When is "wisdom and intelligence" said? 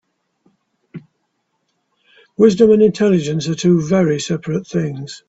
2.35-3.47